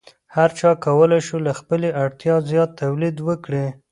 هر 0.35 0.49
چا 0.59 0.69
کولی 0.85 1.19
شو 1.27 1.37
له 1.45 1.51
خپلې 1.59 1.89
اړتیا 2.03 2.35
زیات 2.49 2.69
تولید 2.81 3.15
وکړي. 3.27 3.65